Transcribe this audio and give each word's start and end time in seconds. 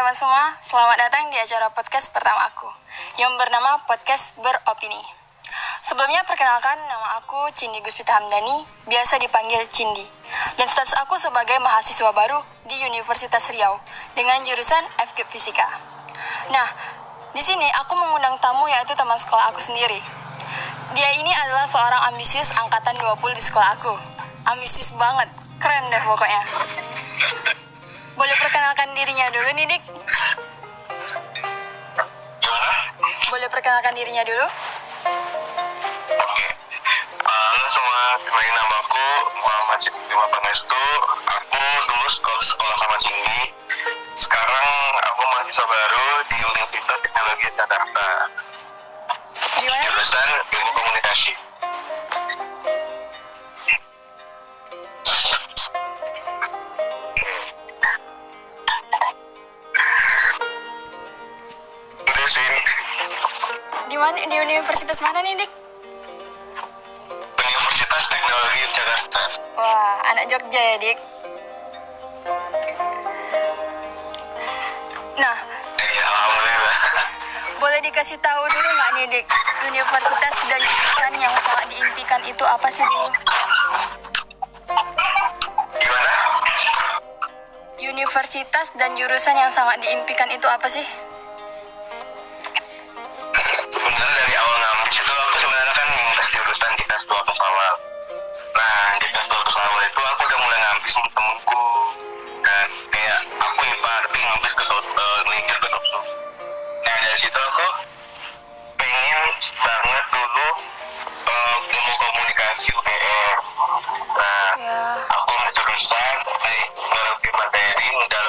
teman-teman 0.00 0.16
semua, 0.16 0.56
selamat 0.64 0.96
datang 0.96 1.28
di 1.28 1.36
acara 1.36 1.68
podcast 1.76 2.08
pertama 2.08 2.48
aku 2.48 2.64
yang 3.20 3.36
bernama 3.36 3.84
Podcast 3.84 4.32
Beropini. 4.40 4.96
Sebelumnya 5.84 6.24
perkenalkan 6.24 6.80
nama 6.88 7.20
aku 7.20 7.52
Cindi 7.52 7.84
Guspita 7.84 8.16
Hamdani, 8.16 8.64
biasa 8.88 9.20
dipanggil 9.20 9.60
Cindi. 9.68 10.00
Dan 10.56 10.64
status 10.64 10.96
aku 11.04 11.20
sebagai 11.20 11.60
mahasiswa 11.60 12.16
baru 12.16 12.40
di 12.64 12.80
Universitas 12.88 13.52
Riau 13.52 13.76
dengan 14.16 14.40
jurusan 14.40 14.80
FKIP 15.04 15.28
Fisika. 15.36 15.68
Nah, 16.48 16.64
di 17.36 17.44
sini 17.44 17.68
aku 17.84 17.92
mengundang 17.92 18.40
tamu 18.40 18.72
yaitu 18.72 18.96
teman 18.96 19.20
sekolah 19.20 19.52
aku 19.52 19.60
sendiri. 19.60 20.00
Dia 20.96 21.12
ini 21.20 21.28
adalah 21.44 21.68
seorang 21.68 22.08
ambisius 22.08 22.48
angkatan 22.56 22.96
20 22.96 23.36
di 23.36 23.44
sekolah 23.44 23.76
aku. 23.76 23.92
Ambisius 24.48 24.96
banget, 24.96 25.28
keren 25.60 25.92
deh 25.92 26.02
pokoknya. 26.08 26.40
Boleh 28.18 28.36
perkenalkan 28.38 28.88
dirinya 28.94 29.26
dulu 29.30 29.48
nih, 29.54 29.66
Dik? 29.70 29.82
Gimana? 32.40 32.72
Boleh 33.30 33.48
perkenalkan 33.50 33.94
dirinya 33.94 34.22
dulu? 34.26 34.46
Oke. 36.10 36.48
Halo 37.22 37.66
semua, 37.70 38.00
kenalin 38.26 38.54
nama 38.56 38.76
aku 38.82 39.06
Muhammad 39.38 39.78
Cikima 39.78 40.26
Pangestu. 40.32 40.84
Aku 41.30 41.64
dulu 41.86 42.06
sekolah, 42.10 42.42
sekolah 42.42 42.76
sama 42.78 42.96
Cindy. 42.98 43.40
Sekarang 44.18 44.66
aku 45.06 45.22
mahasiswa 45.30 45.66
baru 45.66 46.06
di 46.26 46.38
Universitas 46.42 46.98
Teknologi 47.06 47.46
Jakarta. 47.54 48.08
Di 49.60 49.66
mana? 49.70 49.82
Jurusan 49.86 50.28
Ilmu 50.50 50.70
Komunikasi. 50.74 51.49
Di 64.10 64.26
mana? 64.26 64.26
Di 64.26 64.38
universitas 64.42 64.98
mana 65.06 65.22
nih, 65.22 65.38
Dik? 65.38 65.50
Universitas 67.30 68.04
Teknologi 68.10 68.58
Jakarta. 68.74 69.22
Wah, 69.54 70.02
anak 70.10 70.26
Jogja 70.26 70.58
ya, 70.58 70.76
Dik. 70.82 70.98
Nah, 75.14 75.36
Iya, 75.78 76.04
alhamdulillah. 76.10 76.76
boleh 77.62 77.80
dikasih 77.86 78.18
tahu 78.18 78.42
dulu 78.50 78.68
nggak 78.74 78.90
nih, 78.98 79.06
Dik? 79.14 79.26
Universitas 79.70 80.34
dan 80.42 80.58
jurusan 80.58 81.12
yang 81.14 81.34
sangat 81.46 81.66
diimpikan 81.70 82.20
itu 82.26 82.42
apa 82.42 82.66
sih 82.66 82.82
dulu? 82.82 83.14
Gimana? 85.78 86.14
Universitas 87.78 88.74
dan 88.74 88.90
jurusan 88.98 89.38
yang 89.38 89.54
sangat 89.54 89.78
diimpikan 89.78 90.34
itu 90.34 90.50
apa 90.50 90.66
sih? 90.66 91.09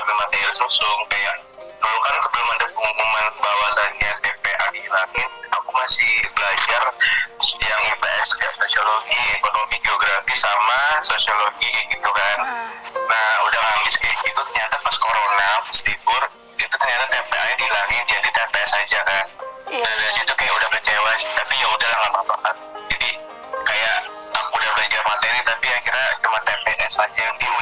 Materi 0.02 0.18
mendalami 0.18 0.42
materi 0.42 0.58
susung 0.58 1.00
kayak 1.14 1.36
dulu 1.78 1.98
kan 2.02 2.16
sebelum 2.26 2.48
ada 2.58 2.66
pengumuman 2.74 3.26
bahwasannya 3.38 4.12
TPA 4.26 4.66
dihilangin 4.74 5.30
aku 5.54 5.70
masih 5.78 6.12
belajar 6.34 6.84
yang 7.62 7.82
IPS 7.86 8.30
kayak 8.42 8.56
sosiologi 8.58 9.22
ekonomi 9.38 9.78
geografi 9.86 10.34
sama 10.34 10.82
sosiologi 11.06 11.70
gitu 11.94 12.10
kan. 12.10 12.38
Hmm, 12.42 12.70
nah 12.98 13.30
udah 13.46 13.60
ngambis 13.62 13.98
kayak 14.02 14.18
gitu 14.26 14.42
ternyata 14.42 14.76
pas 14.82 14.98
corona 14.98 15.50
pas 15.70 15.80
libur 15.86 16.24
itu 16.58 16.76
ternyata 16.82 17.06
TPA 17.06 17.44
nya 17.46 17.56
dihilangin 17.62 18.04
jadi 18.10 18.30
TPS 18.42 18.72
aja 18.82 19.00
kan. 19.06 19.26
Iya, 19.70 19.86
Nah, 19.86 19.94
dari 20.02 20.14
situ 20.18 20.34
kayak 20.34 20.54
udah 20.58 20.70
kecewa 20.82 21.12
sih, 21.22 21.30
tapi 21.38 21.54
ya 21.62 21.68
udah 21.70 21.90
nggak 21.94 22.10
apa-apa 22.10 22.36
kan. 22.50 22.56
Jadi 22.90 23.10
kayak 23.70 23.98
aku 24.34 24.50
udah 24.58 24.72
belajar 24.74 25.02
materi 25.06 25.40
tapi 25.46 25.68
akhirnya 25.70 26.10
cuma 26.26 26.40
TPS 26.42 26.96
aja 27.06 27.20
yang 27.22 27.36
diujiankan 27.38 27.61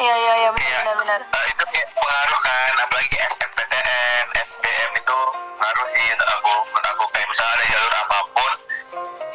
Ah, 0.00 0.02
ya 0.02 0.16
iya, 0.16 0.16
iya, 0.16 0.32
iya, 0.32 0.50
kayak 0.56 0.80
benar-benar. 0.80 1.20
eh, 1.20 1.44
itu 1.52 1.64
kayak 1.68 1.88
pengaruh 1.92 2.40
kan 2.40 2.72
apalagi 2.80 3.16
SNPTN, 3.20 4.26
SBM 4.48 4.90
itu 4.96 5.18
ngaruh 5.60 5.86
sih 5.92 6.04
untuk 6.08 6.28
aku 6.32 6.52
menurut 6.64 6.86
aku. 6.88 7.04
Kayak 7.12 7.28
misalnya 7.28 7.52
ada 7.52 7.64
jalur 7.68 7.94
apa 7.94 8.18
pun 8.32 8.52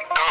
itu 0.02 0.26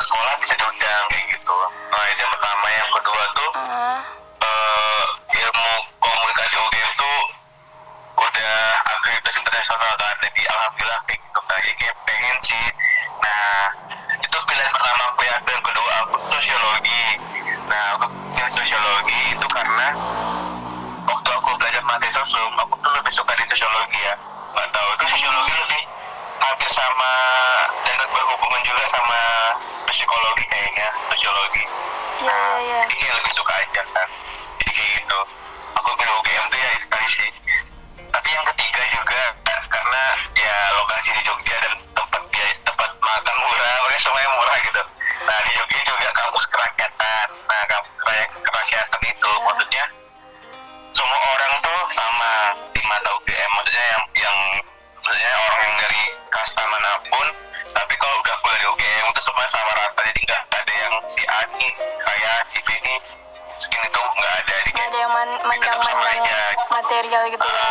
sekolah 0.00 0.34
bisa 0.40 0.54
diundang 0.56 1.04
kayak 1.12 1.24
gitu. 1.36 1.56
Nah 1.92 2.04
itu 2.08 2.20
yang 2.24 2.32
pertama. 2.32 2.66
Yang 2.72 2.90
kedua 2.96 3.22
tuh 3.36 3.50
Hmm, 3.54 4.00
eh, 4.40 5.06
ilmu 5.36 5.70
komunikasi 6.00 6.54
UGM 6.56 6.90
tuh 6.96 7.20
udah 8.18 8.56
akreditasi 8.88 9.36
internasional 9.36 9.92
kan. 10.00 10.14
Jadi 10.24 10.42
alhamdulillah 10.48 11.00
kayak 11.04 11.20
gitu 11.20 11.40
kan. 11.44 11.58
Jadi 11.60 11.74
kayak 11.76 11.96
pengen 12.08 12.36
sih 12.40 12.64
nah 13.20 13.68
itu 14.16 14.36
pilihan 14.48 14.72
pertama 14.72 15.02
aku 15.12 15.20
ya 15.24 15.36
dan 15.44 15.58
kedua 15.60 15.92
aku 16.02 16.14
sosiologi 16.32 17.04
nah 17.64 17.96
aku 17.96 18.04
pilih 18.36 18.52
sosiologi 18.52 19.20
itu 19.32 19.46
karena 19.48 19.88
waktu 21.08 21.28
aku 21.32 21.50
sosial 22.24 22.48
aku 22.56 22.74
tuh 22.80 22.92
lebih 22.96 23.12
suka 23.12 23.32
di 23.36 23.44
sosiologi 23.52 24.00
ya. 24.00 24.14
Nggak 24.56 24.68
tahu 24.72 24.88
itu 24.96 25.04
sosiologi 25.12 25.52
lebih 25.52 25.82
hampir 26.40 26.70
sama 26.72 27.12
dan 27.84 28.00
berhubungan 28.08 28.62
juga 28.64 28.84
sama 28.88 29.20
psikologi 29.92 30.44
kayaknya 30.48 30.88
sosiologi. 31.12 31.64
Iya, 32.24 32.32
iya, 32.32 32.58
iya. 32.64 32.78
jadi 32.88 32.94
kayak 32.96 33.14
lebih 33.20 33.32
suka 33.36 33.52
aja 33.52 33.82
kan 33.92 34.08
material 66.94 67.26
gitu 67.26 67.42
ya. 67.42 67.63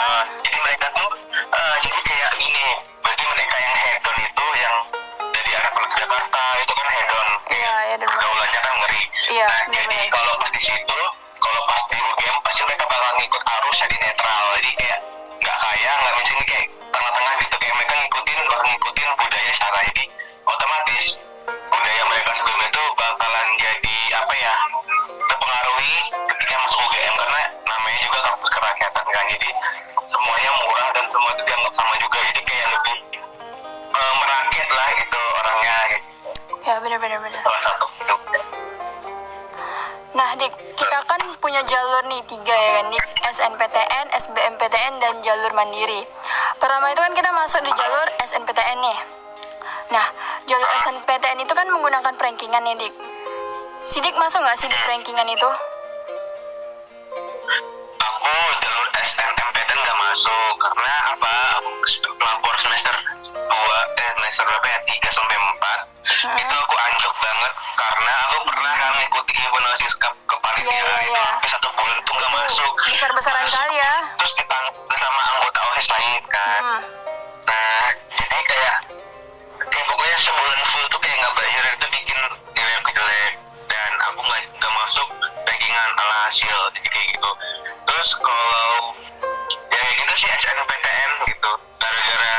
Jalur 45.34 45.50
mandiri. 45.58 46.06
Pertama 46.62 46.94
itu 46.94 47.02
kan 47.02 47.14
kita 47.18 47.34
masuk 47.34 47.66
di 47.66 47.74
jalur 47.74 48.06
SNPTN 48.22 48.78
nih. 48.78 48.98
Nah, 49.90 50.06
jalur 50.46 50.70
SNPTN 50.78 51.42
itu 51.42 51.54
kan 51.58 51.66
menggunakan 51.66 52.14
rankingan 52.14 52.62
nih, 52.62 52.78
Dik. 52.78 52.94
Sidik 53.84 54.14
masuk 54.14 54.46
nggak 54.46 54.54
sih 54.56 54.70
di 54.70 54.78
rankingan 54.86 55.26
itu? 55.26 55.50
aku 57.98 58.30
jalur 58.62 58.88
SNMPTN 58.94 59.78
nggak 59.80 59.98
masuk 60.00 60.54
karena 60.62 60.92
apa 61.12 61.32
aku 61.58 61.70
lapor 62.22 62.56
semester 62.62 62.94
2 62.94 63.50
eh 64.00 64.10
semester 64.14 64.44
berapa 64.46 64.68
ya 64.70 64.80
3 64.86 65.18
sampai 65.18 65.36
4 65.36 66.40
itu 66.40 66.54
aku 66.56 66.76
anjlok 66.78 67.16
banget 67.20 67.52
karena 67.74 68.12
aku 68.24 68.38
pernah 68.48 68.74
kan 68.74 68.92
ngikuti 68.96 69.34
event 69.36 69.68
siskap 69.76 70.14
kepanitiaan 70.24 70.72
Iya, 70.72 70.96
iya, 71.04 71.04
itu 71.04 71.12
iya. 71.12 71.52
satu 71.52 71.68
bulan 71.74 71.98
itu 71.98 72.12
nggak 72.14 72.32
masuk 72.32 72.72
Besar-besaran 72.88 73.46
kali 73.46 73.76
ya. 73.76 73.94
terus 74.16 74.34
osis 75.84 75.92
lain 75.92 76.24
kan? 76.32 76.62
Hmm. 76.64 76.82
nah 77.44 77.92
jadi 78.16 78.40
kayak 78.40 78.78
ya 79.68 79.82
pokoknya 79.84 80.16
sebulan 80.16 80.60
full 80.72 80.86
tuh 80.88 81.00
kayak 81.04 81.18
nggak 81.20 81.36
bayar 81.36 81.64
itu 81.76 81.88
bikin 81.92 82.20
nilai 82.56 82.74
aku 82.80 82.90
jelek. 82.96 83.34
Dan 83.68 83.92
aku 84.08 84.20
nggak 84.24 84.42
nggak 84.64 84.74
masuk 84.80 85.08
rankingan 85.44 85.92
ala 86.00 86.16
hasil 86.32 86.56
jadi 86.80 86.88
kayak 86.88 87.08
gitu. 87.12 87.32
Terus 87.84 88.10
kalau 88.16 88.96
ya 89.52 89.78
kayak 89.84 89.96
gitu 90.00 90.14
sih 90.24 90.30
SNMPTN 90.32 91.12
gitu. 91.28 91.52
Gara-gara 91.76 92.36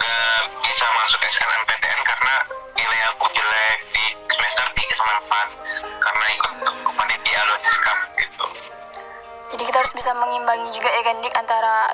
nggak 0.00 0.40
bisa 0.64 0.86
masuk 1.04 1.20
SNMPTN 1.20 2.00
karena 2.00 2.34
nilai 2.80 3.00
aku 3.12 3.28
jelek 3.36 3.78
di 3.92 4.04
semester 4.32 4.66
3 4.72 4.96
sampai 4.96 5.16
4 5.20 6.00
karena 6.00 6.24
ikut 6.32 6.52
kepanitiaan 6.64 7.44
Lodiskap 7.44 7.98
gitu 8.16 8.46
Jadi 9.54 9.70
kita 9.70 9.78
harus 9.78 9.94
bisa 9.94 10.10
mengimbangi 10.18 10.66
juga 10.74 10.90
ya 10.90 11.02
kan, 11.06 11.14
Dik, 11.22 11.34
antara 11.38 11.86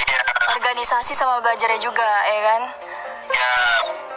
iya 0.00 0.20
organisasi 0.56 1.12
sama 1.12 1.44
belajarnya 1.44 1.76
juga, 1.76 2.08
ya 2.24 2.40
kan? 2.40 2.62
ya 3.24 3.52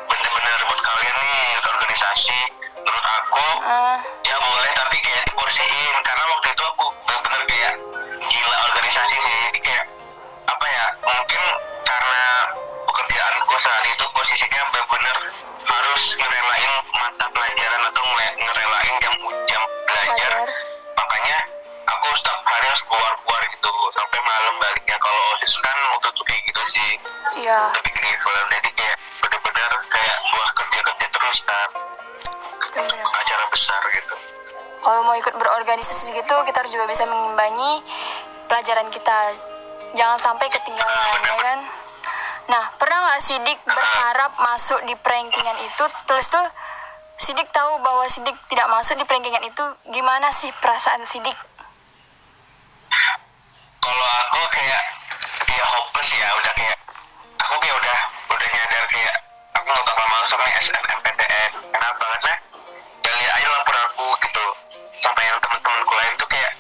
bener-bener 0.08 0.60
buat 0.64 0.82
kalian 0.84 1.16
nih 1.16 1.40
organisasi 1.64 2.40
menurut 2.78 3.08
aku 3.08 3.48
Hmm. 3.64 3.98
ya 4.24 4.36
boleh 4.36 4.72
tapi 4.76 5.00
kayak 5.00 5.24
diporsiin 5.28 5.96
karena 6.04 6.24
waktu 6.28 6.48
itu 6.52 6.64
aku 6.68 6.86
bener-bener 7.08 7.42
kayak 7.48 7.74
gila 8.28 8.58
organisasi 8.68 9.16
sih 9.16 9.36
jadi 9.48 9.60
kayak 9.64 9.86
apa 10.44 10.66
ya 10.68 10.86
mungkin 11.08 11.42
karena 11.84 12.24
pekerjaanku 12.84 13.54
saat 13.64 13.84
itu 13.88 14.06
posisinya 14.12 14.62
bener-bener 14.72 15.18
harus 15.64 16.04
ngerelain 16.20 16.72
mata 16.96 17.26
pelajaran 17.32 17.82
atau 17.88 18.04
ngerelain 18.04 18.67
harus 22.78 22.94
keluar-keluar 22.94 23.42
gitu 23.50 23.74
sampai 23.90 24.20
malam 24.22 24.54
baliknya 24.62 24.98
kalau 25.02 25.22
osis 25.34 25.54
kan 25.66 25.78
waktu 25.98 26.08
itu 26.14 26.22
kayak 26.30 26.42
gitu 26.46 26.62
sih 26.70 26.92
Iya. 27.42 27.60
bikin 27.74 28.06
event 28.06 28.48
jadi 28.54 28.70
kayak 28.70 28.98
bener-bener 29.18 29.72
kayak 29.90 30.18
buah 30.30 30.50
kerja-kerja 30.62 31.08
terus 31.10 31.40
kan 31.42 31.70
bener. 32.78 33.02
acara 33.02 33.44
besar 33.50 33.82
gitu 33.98 34.16
Kalau 34.78 35.02
mau 35.04 35.18
ikut 35.18 35.36
berorganisasi 35.36 36.16
gitu, 36.16 36.36
kita 36.48 36.58
harus 36.64 36.72
juga 36.72 36.88
bisa 36.88 37.04
mengimbangi 37.04 37.84
pelajaran 38.48 38.88
kita. 38.88 39.36
Jangan 40.00 40.16
sampai 40.16 40.48
ketinggalan, 40.48 41.20
ya 41.28 41.36
kan? 41.44 41.60
Nah, 42.48 42.64
pernah 42.80 43.04
nggak 43.04 43.20
Sidik 43.20 43.60
berharap 43.68 44.32
masuk 44.40 44.80
di 44.88 44.96
rankingan 44.96 45.60
itu, 45.60 45.84
terus 46.08 46.32
tuh 46.32 46.46
Sidik 47.20 47.52
tahu 47.52 47.84
bahwa 47.84 48.08
Sidik 48.08 48.38
tidak 48.48 48.72
masuk 48.72 48.96
di 48.96 49.04
rankingan 49.04 49.44
itu, 49.44 49.64
gimana 49.92 50.32
sih 50.32 50.56
perasaan 50.56 51.04
Sidik? 51.04 51.36
Kalau 53.88 54.08
aku 54.28 54.40
kayak 54.52 54.84
ya 55.48 55.64
hopeless 55.64 56.10
ya 56.12 56.28
udah 56.36 56.54
kayak 56.60 56.78
aku 57.40 57.56
kayak 57.64 57.76
udah 57.80 57.98
udah 58.36 58.48
nyadar 58.52 58.84
kayak 58.92 59.16
aku 59.56 59.68
nggak 59.72 59.86
bakal 59.88 60.06
masuk 60.12 60.40
nih 60.44 60.54
SNMPTN 60.60 61.52
kenapa 61.72 62.04
karena 62.04 62.34
ya 63.00 63.12
lihat 63.16 63.32
aja 63.40 63.48
laporan 63.48 63.84
aku 63.88 64.06
gitu 64.28 64.46
sampai 65.00 65.24
yang 65.24 65.40
teman-temanku 65.40 65.94
lain 65.96 66.14
tuh 66.20 66.28
kayak 66.28 66.52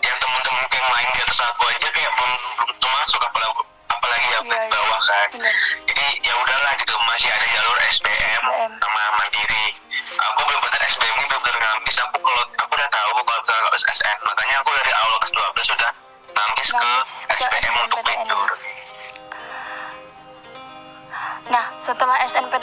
yang 0.00 0.16
teman-teman 0.16 0.64
yang 0.72 0.88
lain 0.88 1.08
di 1.12 1.20
atas 1.20 1.40
aku 1.44 1.62
aja 1.68 1.88
kayak 1.92 2.12
belum 2.16 2.32
belum 2.56 2.70
tuh 2.80 2.90
masuk 2.96 3.20
apalagi 3.20 3.60
apalagi 3.92 4.26
yang 4.32 4.44
Iya, 4.48 4.56
iya. 4.56 4.72
bawah 4.72 5.00
kan. 5.04 5.28
Jadi 5.84 6.06
ya 6.24 6.32
udahlah 6.32 6.72
gitu 6.80 6.94
masih 7.04 7.28
ada 7.28 7.44
jalur 7.44 7.76
SBM 7.92 8.39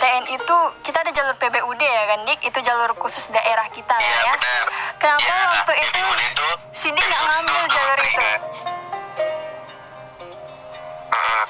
SNPTN 0.07 0.25
itu, 0.39 0.57
kita 0.87 1.03
ada 1.03 1.11
jalur 1.11 1.35
PBUD 1.35 1.81
ya 1.83 2.03
kan, 2.07 2.19
Dik? 2.23 2.39
Itu 2.47 2.59
jalur 2.63 2.95
khusus 2.95 3.27
daerah 3.27 3.67
kita 3.75 3.91
iya 3.99 4.23
ya. 4.23 4.33
benar 4.39 4.63
Kenapa 5.03 5.27
Iya, 5.27 5.37
waktu 5.51 5.73
itu 5.83 5.99
itu 6.23 6.47
Sidik 6.71 7.03
nggak 7.03 7.23
ngambil 7.27 7.53
itu 7.59 7.69
jalur 7.75 7.99
itu? 7.99 8.29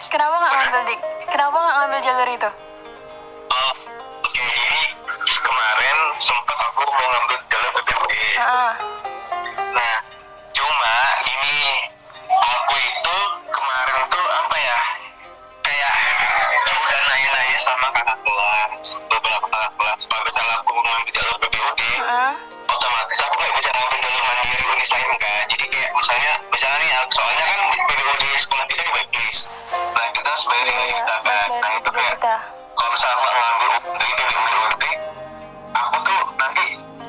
Kenapa 0.09 0.35
nggak 0.41 0.53
ngambil, 0.57 0.81
Dik? 0.89 0.99
Kenapa 1.29 1.57
nggak 1.61 1.75
ngambil 1.77 1.99
jalur 2.01 2.27
itu? 2.33 2.49
Beberapa 19.07 19.45
kelas. 19.49 20.01
Kalau 20.05 20.23
misalnya 20.23 20.55
aku 20.61 20.71
ngambil 20.75 21.11
jalur 21.11 21.35
PBUD, 21.41 21.79
Heeh. 21.97 22.31
otomatis 22.67 23.19
aku 23.23 23.33
nggak 23.37 23.53
bisa 23.57 23.69
ngambil 23.73 23.99
jalur 23.99 24.23
mandiri 24.27 24.63
unis 24.67 24.89
lain 24.91 25.09
kan. 25.17 25.43
Jadi 25.49 25.65
kayak 25.67 25.89
misalnya, 25.93 26.31
misalnya 26.51 26.77
nih, 26.79 26.91
soalnya 27.11 27.43
kan 27.45 27.59
di 27.67 27.79
PBUD 27.83 28.23
sekolah 28.37 28.65
kita 28.67 28.81
di 28.83 28.91
backlist. 28.93 29.41
Nah, 29.93 30.05
kita 30.11 30.27
harus 30.27 30.45
bayar 30.45 30.65
lima 30.67 30.83
Iya, 30.87 31.03
Mas 31.03 31.21
kan. 31.23 31.47
Nah, 31.61 31.71
itu 31.75 31.89
kayak 31.91 32.15
kalau 32.77 32.89
misalnya 32.93 33.15
aku 33.17 33.25
ngambil 33.27 33.71
dari 33.97 34.13
PBUD, 34.17 34.83
aku 35.73 35.95
tuh 36.01 36.19
nanti 36.37 36.65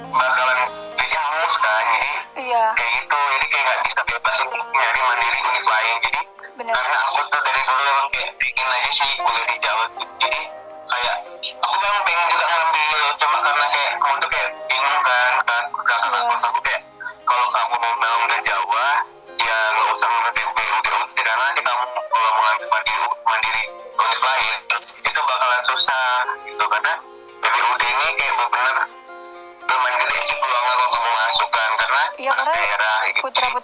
bakalan 0.09 0.59
jadi 0.97 1.17
hangus 1.17 1.55
kan. 1.59 1.85
Jadi 1.85 2.11
Iya, 2.39 2.65
kayak 2.73 2.93
gitu 2.97 3.19
jadi 3.19 3.47
kayak 3.51 3.65
nggak 3.67 3.81
bisa 3.85 4.01
bebas 4.07 4.37
untuk 4.41 4.63
nyari 4.73 5.01
mandiri 5.03 5.39
univ 5.43 5.67
lain 5.67 5.95
jadi 6.01 6.21
benar. 6.57 6.75
karena 6.75 6.99
aku 7.05 7.19
tuh 7.29 7.41
dari 7.43 7.61
dulu 7.61 7.83
emang 7.83 8.09
kayak 8.09 8.31
bikin 8.39 8.67
aja 8.67 8.91
sih 8.95 9.09
kuliah 9.19 9.45
di 9.45 9.57
Jawa 9.59 9.85
jadi 10.17 10.41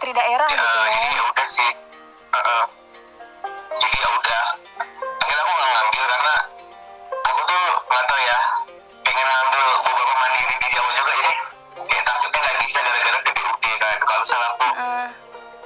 putri 0.04 0.20
daerah 0.20 0.48
ya, 0.52 0.60
gitu 0.60 0.80
ya. 0.84 1.00
ya 1.16 1.22
udah 1.32 1.48
sih. 1.48 1.70
Heeh. 2.36 2.64
jadi 3.80 3.96
ya 4.04 4.08
udah. 4.12 4.44
Akhirnya 5.00 5.42
aku 5.48 5.52
nggak 5.56 5.72
ngambil 5.72 6.02
karena 6.12 6.34
aku 7.24 7.40
tuh 7.48 7.64
nggak 7.88 8.04
tahu 8.04 8.20
ya 8.20 8.38
pengen 9.00 9.24
ngambil 9.24 9.64
beberapa 9.80 10.14
mandiri 10.20 10.54
di 10.60 10.68
Jawa 10.76 10.90
juga 10.92 11.12
jadi 11.24 11.34
kayak 11.88 12.04
takutnya 12.04 12.40
nggak 12.44 12.56
bisa 12.68 12.78
gara-gara 12.84 13.18
PBUD 13.24 13.64
kan. 13.80 13.96
Kalau 14.04 14.20
misalnya 14.20 14.48
aku 14.52 14.66
Mm, 14.76 15.08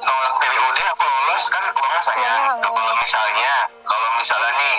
nolak 0.07 0.33
PBUD 0.39 0.79
aku 0.87 1.03
lolos 1.03 1.45
kan 1.51 1.65
uangnya 1.75 2.01
saya 2.07 2.15
Uangnya 2.23 2.39
Nah, 2.39 2.71
kalau 2.71 2.95
misalnya 2.95 3.53
kalau 3.91 4.09
misalnya 4.23 4.51
nih 4.55 4.75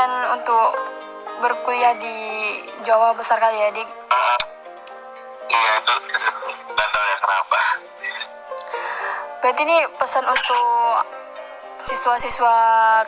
keinginan 0.00 0.32
untuk 0.32 0.68
berkuliah 1.44 1.92
di 2.00 2.16
Jawa 2.88 3.12
besar 3.12 3.36
kali 3.36 3.60
ya, 3.60 3.68
Dik? 3.76 3.84
Heeh. 3.84 4.38
iya 5.52 5.70
itu 5.76 5.94
ya 6.80 7.16
kenapa 7.20 7.60
Berarti 9.44 9.60
ini 9.68 9.78
pesan 10.00 10.24
untuk 10.24 11.04
siswa-siswa 11.84 12.56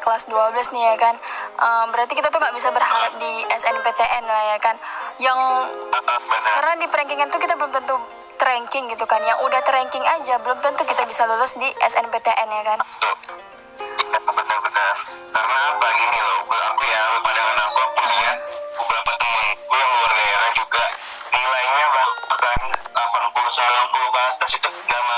kelas 0.05 0.29
12 0.29 0.77
nih 0.77 0.85
ya 0.85 0.95
kan. 1.01 1.17
Eh, 1.57 1.85
berarti 1.97 2.13
kita 2.13 2.29
tuh 2.29 2.41
nggak 2.45 2.57
bisa 2.61 2.69
berharap 2.69 3.17
di 3.17 3.33
SNPTN 3.49 4.25
lah 4.29 4.43
ya 4.53 4.59
kan. 4.61 4.77
Yang 5.17 5.39
benar 5.97 6.53
karena 6.61 6.73
di 6.77 6.87
rankingan 6.93 7.29
tuh 7.33 7.41
kita 7.41 7.57
belum 7.57 7.73
tentu 7.73 7.97
ranking 8.37 8.85
gitu 8.93 9.05
kan. 9.09 9.25
Yang 9.25 9.41
udah 9.49 9.61
ranking 9.65 10.05
aja 10.05 10.37
belum 10.45 10.61
tentu 10.61 10.85
kita 10.85 11.09
bisa 11.09 11.25
lulus 11.25 11.57
di 11.57 11.69
SNPTN 11.73 12.49
ya 12.53 12.63
kan. 12.69 12.79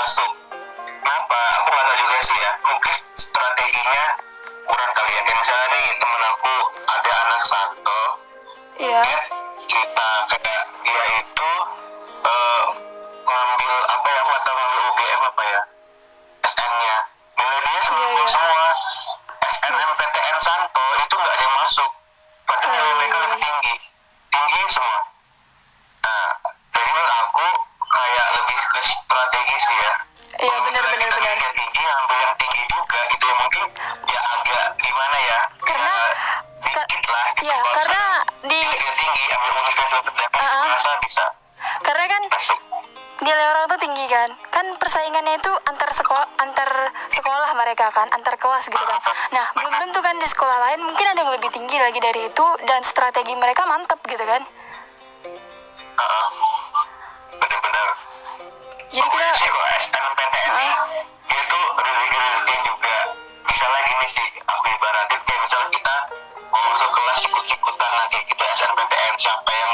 masuk, 0.05 0.37
kenapa? 1.01 1.39
Aku 1.57 1.67
nggak 1.73 1.85
tahu 1.89 1.97
juga 1.97 2.17
sih 2.21 2.37
ya 2.37 2.51
mungkin 2.61 2.93
strateginya 3.17 4.05
kurang 4.69 4.91
kali 4.93 5.11
ya. 5.17 5.21
Kayak 5.25 5.37
misalnya 5.41 5.67
nih 5.73 5.87
temen 5.97 6.21
aku 6.29 6.55
ada 6.85 7.11
anak 7.25 7.41
satu. 7.49 7.99
Yeah. 8.77 9.01
dia 9.01 9.19
cerita 9.65 10.09
kayak 10.29 10.63
dia 10.85 11.03
itu 11.25 11.44
kan 44.55 44.71
persaingannya 44.79 45.35
itu 45.35 45.51
antar 45.67 45.91
sekolah 45.91 46.23
antar 46.39 46.95
sekolah 47.11 47.51
mereka 47.59 47.91
kan 47.91 48.07
antar 48.15 48.39
kelas 48.39 48.71
gitu 48.71 48.85
kan. 48.87 49.01
Nah 49.35 49.51
belum 49.51 49.73
tentu 49.83 49.99
kan 49.99 50.15
di 50.15 50.23
sekolah 50.23 50.57
lain 50.71 50.79
mungkin 50.79 51.11
ada 51.11 51.19
yang 51.27 51.31
lebih 51.35 51.51
tinggi 51.51 51.75
lagi 51.75 51.99
dari 51.99 52.31
itu 52.31 52.45
dan 52.63 52.79
strategi 52.87 53.35
mereka 53.35 53.67
mantep 53.67 53.99
gitu 54.07 54.23
kan. 54.23 54.39
Ah, 55.99 56.27
Benar-benar. 57.35 57.87
jadi 58.95 59.07
kita 59.11 59.27
sih 59.35 59.51
SNMPTN 59.51 60.51
uh, 60.55 61.67
rezeki-rezeki 61.75 62.55
juga. 62.63 62.95
Misalnya 63.51 63.81
gini 63.91 64.07
sih 64.07 64.27
aku 64.39 64.63
ibaratin 64.71 65.19
kayak 65.19 65.41
misalnya 65.43 65.69
kita 65.75 65.95
mau 66.47 66.63
masuk 66.71 66.89
kelas 66.95 67.19
ikut-ikutan 67.27 67.91
lagi 67.91 68.19
kita 68.23 68.43
SNPTN 68.55 68.55
SNMPTN 68.55 69.15
siapa 69.19 69.51
ya 69.51 69.64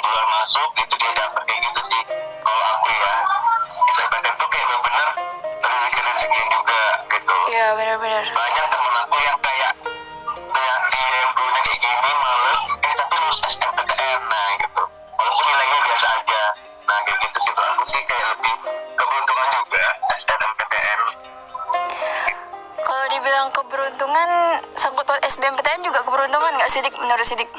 Sidik 26.71 26.95
menurut 26.95 27.27
Sidik? 27.27 27.51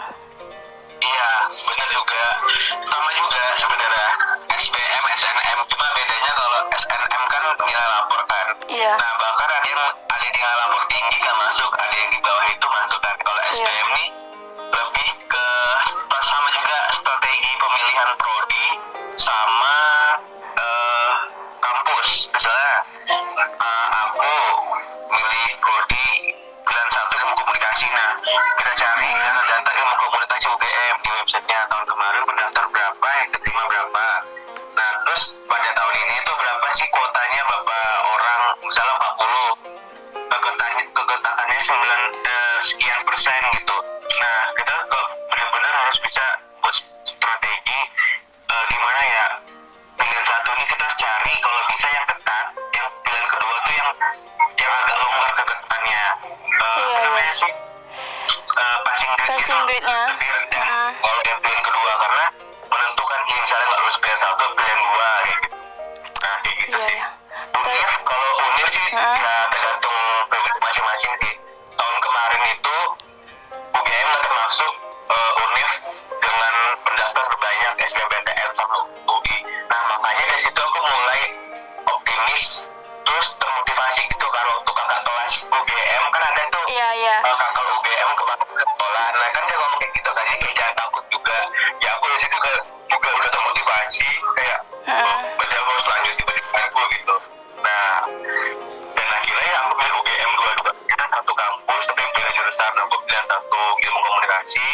Cina. 27.73 28.07
Kita 28.61 28.73
cari 28.77 29.09
data 29.17 29.43
data 29.49 29.71
ilmu 29.73 29.95
komunitas 29.97 30.45
UGM 30.45 30.97
di 31.01 31.11
websitenya. 31.17 31.61
Tahun 31.73 31.85
kemarin 31.89 32.23
pendaftar 32.29 32.65
berapa? 32.69 33.09
Yang 33.17 33.29
diterima 33.39 33.63
berapa? 33.65 34.07
Nah 34.77 34.91
terus 35.05 35.23
pada 35.49 35.71
tahun 35.73 35.95
ini 35.97 36.15
itu 36.21 36.33
berapa 36.37 36.67
sih 36.77 36.89
kuotanya 36.93 37.43
bapak? 37.49 37.85
Orang 38.13 38.41
misalnya 38.69 38.95
40 39.01 40.93
keketatannya 40.93 41.59
9 41.65 41.73
eh, 41.73 42.59
sekian 42.61 43.01
persen 43.09 43.41
gitu. 43.57 43.77
ini 90.33 90.41
terus 90.41 90.55
jangan 90.57 90.75
takut 90.81 91.05
juga. 91.13 91.39
Ya 91.85 91.89
aku 91.93 92.05
dari 92.09 92.21
situ 92.25 92.37
juga, 92.41 92.53
juga 92.89 93.09
udah 93.13 93.31
termotivasi 93.37 94.09
kayak 94.41 94.61
uh. 94.89 95.21
belajar 95.37 95.61
harus 95.61 95.85
lanjut 95.85 96.15
di 96.17 96.25
pendidikan 96.25 96.65
aku 96.73 96.81
gitu. 96.97 97.17
Nah 97.61 97.93
dan 98.97 99.09
akhirnya 99.13 99.45
ya 99.45 99.59
aku 99.61 99.73
pilih 99.77 99.95
UGM 100.01 100.31
dua-duanya 100.41 101.07
satu 101.13 101.33
kampus 101.37 101.83
tapi 101.85 102.03
pilihan 102.17 102.33
jurusan 102.33 102.73
aku 102.81 102.97
pilihan 103.05 103.27
satu 103.29 103.63
ilmu 103.77 103.99
komunikasi. 104.01 104.69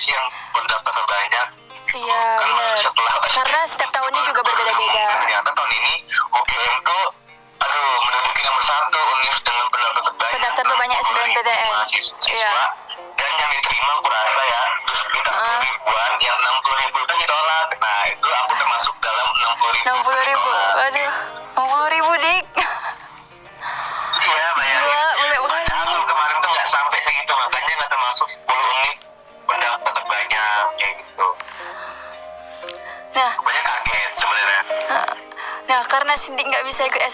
sih 0.00 0.10
yang 0.16 0.26
pendapat 0.56 0.92
terbanyak. 0.96 1.46
Iya 1.90 2.22
benar. 2.38 2.76
karena 3.30 3.60
setiap 3.66 3.90
tahunnya 3.90 4.22
juga 4.22 4.40
berbeda-beda. 4.46 5.06
Ternyata 5.26 5.50
tahun 5.52 5.70
ini 5.74 5.94
UGM 6.32 6.76
tuh 6.86 7.04
aduh 7.60 7.94
menduduki 8.08 8.40
nomor 8.46 8.62
satu 8.64 9.00
univ 9.18 9.36
dengan 9.42 9.66
pendaftar 9.68 10.02
terbanyak. 10.06 10.32
Pendaftar 10.38 10.64
terbanyak 10.64 10.98
SBMPTN 11.02 11.72
mahasiswa 11.74 12.14
iya. 12.30 12.52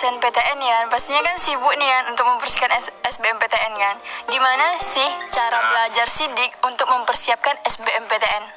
SNPTN 0.07 0.59
ya. 0.63 0.87
Pastinya 0.87 1.27
kan 1.27 1.35
sibuk 1.35 1.75
nih 1.75 1.89
kan 1.91 2.15
untuk 2.15 2.31
mempersiapkan 2.31 2.71
SBMPTN 3.03 3.75
kan. 3.75 3.97
Gimana 4.31 4.79
sih 4.79 5.09
cara 5.35 5.59
nah. 5.59 5.67
belajar 5.67 6.07
sidik 6.07 6.55
untuk 6.63 6.87
mempersiapkan 6.87 7.59
SBMPTN 7.67 8.56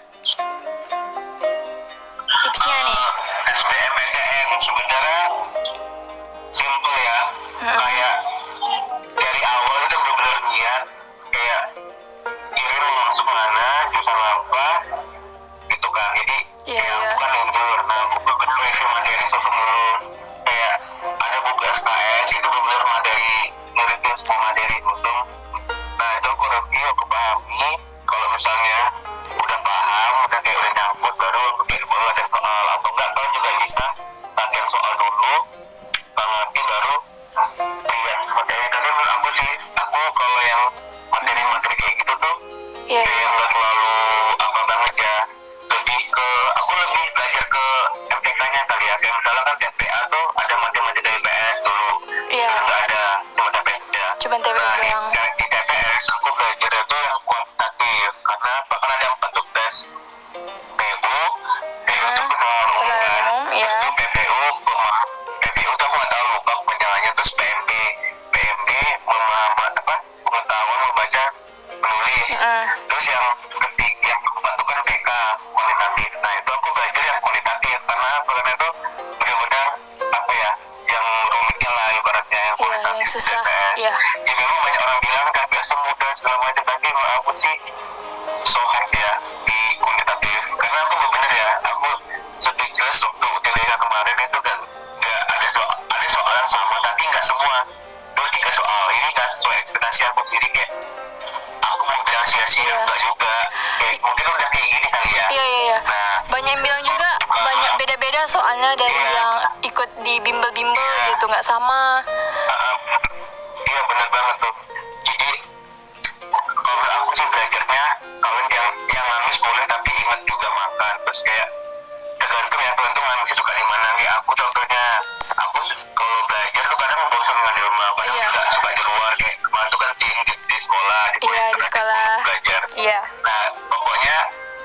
sekolah 131.00 131.16
di 131.16 131.28
iya 131.32 131.46
di 131.56 131.62
sekolah. 131.64 132.12
belajar. 132.28 132.62
Iya. 132.76 133.00
Nah 133.24 133.44
pokoknya 133.72 134.18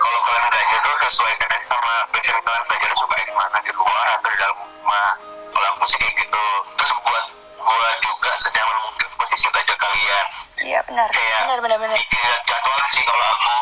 kalau 0.03 0.18
kalian 0.27 0.47
belajar 0.51 0.79
tuh 0.83 0.94
sesuaikan 1.07 1.49
aja 1.55 1.66
sama 1.66 1.92
passion 2.11 2.38
kalian 2.42 2.64
belajar 2.66 2.90
suka 2.99 3.14
yang 3.23 3.33
mana 3.38 3.59
di 3.62 3.73
luar 3.75 4.07
atau 4.18 4.29
di 4.31 4.38
dalam 4.42 4.57
rumah. 4.59 5.11
Kalau 5.55 5.66
aku 5.79 5.85
sih 5.87 5.99
kayak 6.03 6.14
gitu. 6.18 6.44
Terus 6.75 6.90
buat 7.07 7.25
buat 7.62 7.97
juga 8.03 8.31
sedang 8.42 8.68
mungkin 8.83 9.09
posisi 9.14 9.47
belajar 9.55 9.77
kalian. 9.79 10.27
Iya 10.64 10.79
benar. 10.90 11.09
Benar 11.14 11.59
benar 11.62 11.79
benar. 11.79 11.97
bikin 12.03 12.20
jadwal 12.51 12.79
sih 12.90 13.03
kalau 13.07 13.27
aku 13.31 13.53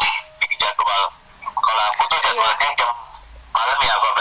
bikin 0.41 0.59
jadwal. 0.61 1.03
Kalau 1.45 1.83
aku 1.93 2.03
tuh 2.09 2.19
jadwalnya 2.25 2.57
iya. 2.57 2.79
jam 2.81 2.91
malam 3.53 3.79
ya 3.85 3.95
kalau 4.01 4.12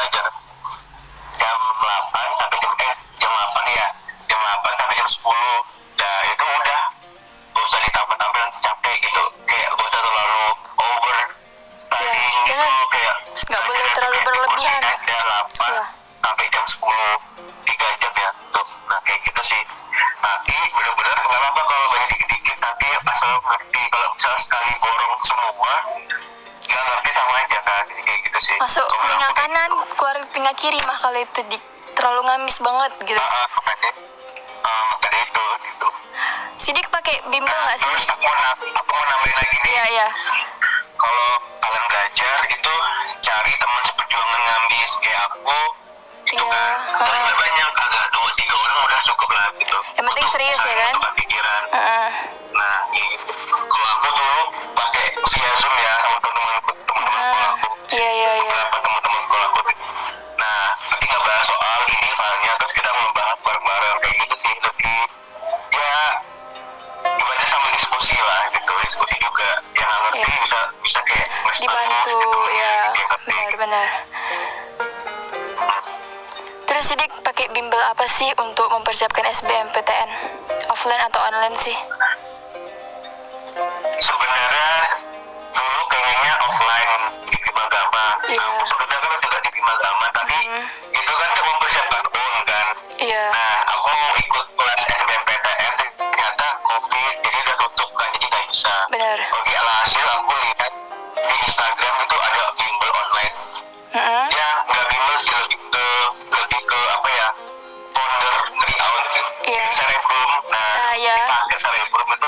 kiri 30.61 30.77
mah 30.85 30.93
kalau 31.01 31.17
itu 31.17 31.41
di, 31.49 31.57
terlalu 31.97 32.21
ngamis 32.29 32.61
banget 32.61 32.91
gitu. 33.01 33.17
Uh, 33.17 33.47
makanya, 33.65 33.91
uh, 34.61 35.17
itu 35.25 35.45
gitu. 35.65 35.87
Sidik 36.61 36.85
pakai 36.93 37.17
bimbel 37.33 37.49
nah, 37.49 37.73
nggak 37.73 37.77
sih? 37.81 37.89
terus 37.89 38.05
aku, 38.13 38.29
mau 38.93 39.03
nambahin 39.09 39.37
lagi 39.41 39.57
nih. 39.57 39.73
Iya 39.73 39.85
iya. 39.89 40.07
Kalau 41.01 41.29
kalian 41.65 41.85
belajar 41.89 42.37
itu 42.45 42.73
cari 43.25 43.53
teman 43.57 43.81
seperjuangan 43.89 44.41
ngamis 44.45 44.91
kayak 45.01 45.21
aku 45.33 45.61
gitu 46.29 46.43
ya, 46.45 46.53
kan. 46.53 46.77
Ah. 46.77 47.09
Terus 47.09 47.17
uh, 47.25 47.37
banyak 47.41 47.69
agak 47.73 48.05
dua 48.13 48.29
tiga 48.37 48.55
orang 48.61 48.77
udah 48.85 48.99
cukup 49.09 49.29
lah 49.33 49.45
gitu. 49.57 49.77
Yang 49.97 50.05
penting 50.13 50.27
serius 50.29 50.61
ya 50.61 50.75
kan? 50.77 50.93
pikiran 51.17 51.63
uh 51.73 51.77
-uh. 51.81 52.09
nah 52.53 52.77
gitu. 52.93 53.33
apa 78.01 78.09
sih 78.09 78.33
untuk 78.33 78.65
mempersiapkan 78.73 79.29
SBMPTN? 79.29 80.09
Offline 80.73 81.05
atau 81.05 81.21
online 81.21 81.53
sih? 81.61 81.77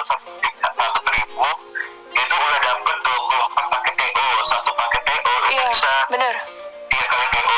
satu 0.03 0.31
satu 0.75 1.09
ribu 1.15 1.47
itu 2.13 2.35
udah 2.35 2.59
dapet 2.59 2.97
dua 3.07 3.45
empat 3.47 3.65
paket 3.71 3.93
TO 3.95 4.27
satu 4.51 4.71
paket 4.75 5.01
TO 5.07 5.33
iya, 5.51 5.67
bisa 5.71 5.93
bener. 6.11 6.35
tiga 6.91 7.05
kali 7.07 7.27
TO 7.31 7.57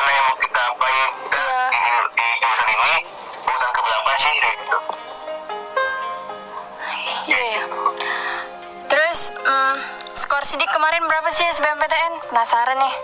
mana 0.00 0.16
yang 0.16 0.26
mau 0.32 0.36
kita 0.40 0.60
apa 0.64 0.86
kita 0.88 1.44
yeah. 1.44 1.68
di, 1.68 1.76
iya. 1.76 2.00
di 2.08 2.26
jurusan 2.40 2.68
ini? 2.72 2.94
Urutan 3.44 3.70
keberapa 3.76 4.10
sih 4.16 4.32
kayak 4.32 4.56
gitu. 4.64 4.78
Iya, 7.28 7.40
iya. 7.44 7.62
terus 8.88 9.30
um, 9.44 9.76
skor 10.16 10.40
sidik 10.48 10.72
kemarin 10.72 11.04
berapa 11.04 11.28
sih 11.28 11.44
SBMPTN 11.52 12.32
penasaran 12.32 12.80
nih 12.80 12.94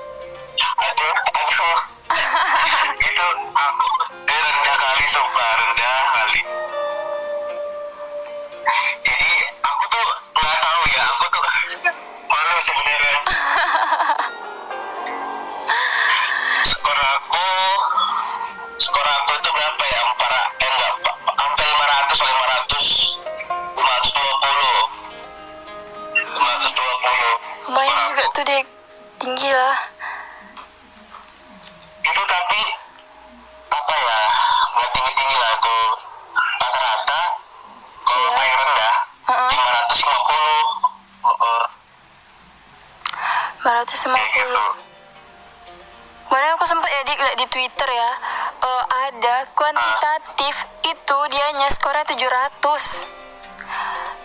Twitter 47.57 47.88
ya 47.88 48.12
uh, 48.61 48.85
ada 49.09 49.49
kuantitatif 49.57 50.57
uh. 50.61 50.92
itu 50.92 51.19
dianya 51.33 51.73
skornya 51.73 52.05
700 52.05 52.21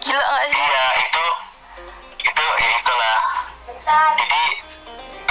gila 0.03 0.19
gak 0.19 0.43
sih? 0.51 0.59
iya 0.59 0.87
itu 0.99 1.25
itu 2.27 2.43
ya 2.43 2.69
itulah 2.75 3.17
jadi 4.19 4.43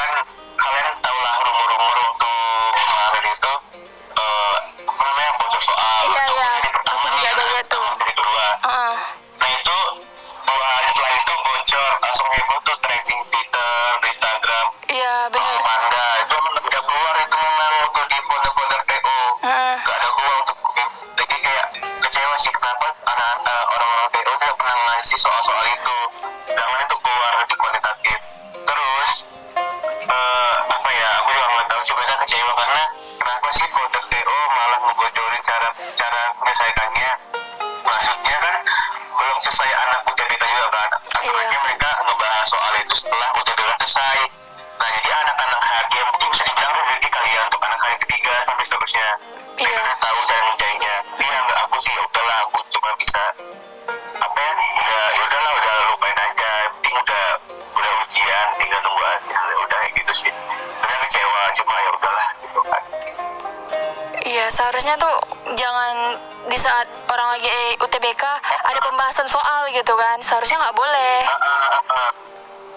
kan 0.00 0.12
kalian 0.56 0.88
harusnya 64.80 64.96
tuh 64.96 65.16
jangan 65.60 66.16
di 66.48 66.56
saat 66.56 66.88
orang 67.12 67.36
lagi 67.36 67.52
UTBK 67.84 68.24
ada 68.64 68.80
pembahasan 68.80 69.28
soal 69.28 69.68
gitu 69.76 69.92
kan. 69.92 70.16
Seharusnya 70.24 70.56
nggak 70.56 70.72
boleh. 70.72 71.20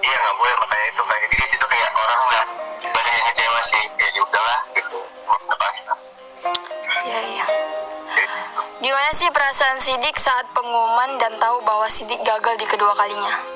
Iya 0.03 0.17
nggak 0.19 0.35
boleh. 0.35 0.53
Makanya 0.59 0.85
itu 0.91 0.99
kayak 0.99 1.27
jadi 1.31 1.43
itu 1.47 1.63
kayak 1.71 1.89
orang 1.95 2.19
nggak 2.27 2.45
banyak 2.91 3.13
yang 3.15 3.27
kecewa 3.31 3.59
sih. 3.63 3.83
Ya, 4.03 4.07
ya 4.11 4.21
udahlah 4.27 4.59
gitu. 4.75 4.99
Lepas 5.47 5.75
iya 7.07 7.19
iya. 7.23 7.45
Gimana 8.83 9.09
sih 9.15 9.31
perasaan 9.31 9.79
Sidik 9.79 10.19
saat 10.19 10.43
pengumuman 10.51 11.15
dan 11.23 11.39
tahu 11.39 11.63
bahwa 11.63 11.87
Sidik 11.87 12.19
gagal 12.19 12.59
di 12.59 12.67
kedua 12.67 12.99
kalinya? 12.99 13.52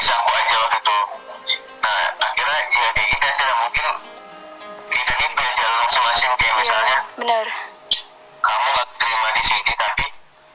bisa 0.00 0.16
aku 0.16 0.30
aja 0.32 0.56
waktu 0.64 0.78
itu. 0.80 0.98
Nah 1.84 2.00
akhirnya 2.24 2.58
ya 2.72 2.88
kayak 2.96 3.08
gitu 3.12 3.26
aja 3.28 3.44
lah 3.44 3.56
mungkin 3.60 3.86
kita 4.88 5.12
ini 5.12 5.26
punya 5.36 5.52
jalan 5.60 5.76
masing-masing 5.84 6.30
kayak 6.40 6.48
ya, 6.50 6.60
misalnya 6.64 6.98
benar. 7.20 7.46
kamu 8.40 8.66
nggak 8.72 8.88
terima 8.96 9.28
di 9.36 9.42
sini 9.44 9.72
tapi 9.76 10.04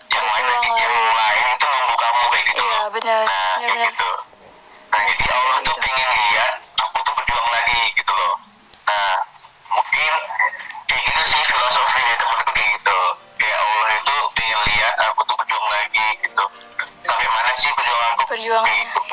yang 0.09 0.25
iya, 0.25 0.33
lain 0.33 0.45
lagi 0.49 0.69
yang 0.81 0.93
iya. 0.97 1.11
lain 1.13 1.45
itu 1.53 1.65
nunggu 1.69 1.95
kamu 1.95 2.23
kayak 2.25 2.45
gitu 2.49 2.61
iya 2.65 2.83
benar 2.89 3.21
nah 3.21 3.29
benar, 3.29 3.61
kayak 3.61 3.69
benar. 3.69 3.91
gitu. 3.93 4.09
Nah 4.89 5.01
iya, 5.05 5.13
benar, 5.13 5.13
jadi 5.13 5.29
Allah 5.29 5.57
tuh 5.61 5.61
gitu. 5.61 5.83
pengen 5.85 6.09
lihat 6.09 6.51
aku 6.81 6.97
tuh 7.05 7.13
berjuang 7.13 7.49
lagi 7.53 7.79
gitu 7.93 8.13
loh. 8.17 8.33
Nah 8.89 9.13
mungkin 9.69 10.11
kayak 10.89 11.03
gitu 11.05 11.21
sih 11.29 11.41
filosofinya 11.45 12.15
teman 12.17 12.39
kayak 12.49 12.67
gitu. 12.81 12.99
Kayak 13.37 13.57
Allah 13.61 13.89
itu 13.93 14.15
pengen 14.33 14.59
lihat 14.73 14.93
aku 15.05 15.21
tuh 15.29 15.35
berjuang 15.37 15.67
lagi 15.69 16.07
gitu. 16.25 16.45
Sampai 17.05 17.27
mana 17.29 17.51
sih 17.61 17.69
perjuanganku? 17.77 18.23
Kayak 18.25 18.41
gitu 18.41 19.04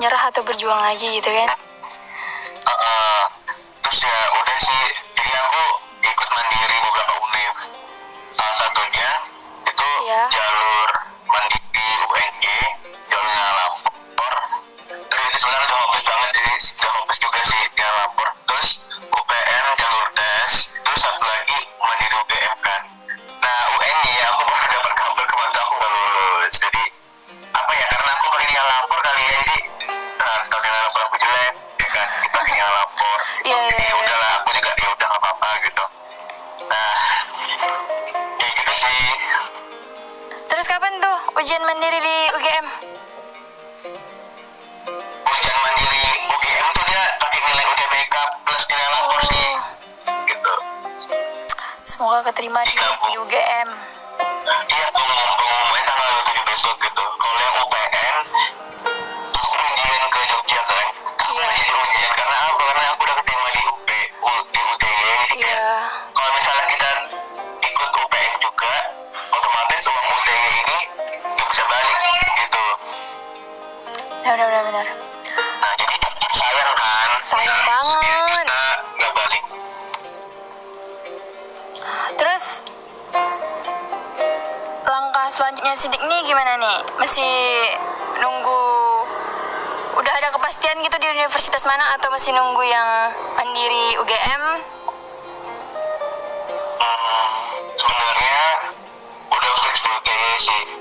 nyerah 0.00 0.32
atau 0.32 0.40
berjuang 0.40 0.80
lagi 0.80 1.20
gitu 1.20 1.28
kan. 1.28 1.69
Ujian 41.50 41.66
mandiri 41.66 41.98
di 41.98 42.16
UGM? 42.30 42.66
ujian 45.18 45.58
mandiri 45.66 46.02
UGM 46.30 46.66
tuh 46.70 46.84
dia 46.86 47.02
pakai 47.18 47.40
nilai 47.42 47.64
UTBK 47.74 48.14
plus 48.46 48.62
nilai 48.70 48.86
lapor 48.94 49.20
sih. 49.26 49.50
Gitu. 50.30 50.54
Semoga 51.90 52.30
keterima 52.30 52.62
di, 52.62 52.78
di 52.78 53.12
UGM. 53.18 53.68
iya 54.70 54.86
pengumumannya 54.94 55.82
tanggal 55.90 56.08
27 56.22 56.50
besok 56.54 56.76
gitu 56.86 57.02
kepastian 90.70 90.86
gitu 90.86 90.98
di 91.02 91.08
universitas 91.18 91.66
mana 91.66 91.82
atau 91.98 92.14
masih 92.14 92.30
nunggu 92.30 92.62
yang 92.62 93.10
mandiri 93.34 93.98
UGM? 93.98 94.42
Hmm, 96.78 97.26
sebenarnya 97.74 98.38
udah 99.34 99.52
fix 99.66 99.76
UTY 99.82 100.30
sih 100.38 100.79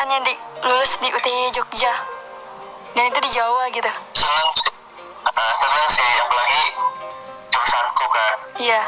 perasaannya 0.00 0.24
di 0.24 0.34
lulus 0.64 0.96
di 0.96 1.12
UTY 1.12 1.52
Jogja? 1.52 1.92
Dan 2.96 3.12
itu 3.12 3.20
di 3.20 3.30
Jawa 3.36 3.68
gitu. 3.68 3.92
seneng 4.16 4.48
sih 4.56 4.72
uh, 5.28 5.52
seneng 5.60 5.86
sih 5.92 6.08
apalagi 6.24 6.62
jurusanku 7.52 8.04
kan 8.08 8.34
Iya. 8.56 8.80